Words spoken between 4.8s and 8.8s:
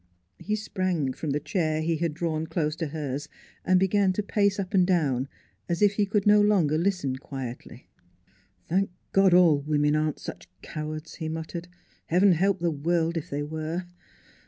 down, as if he could no longer listen quietly. 2i 4 NEIGHBORS"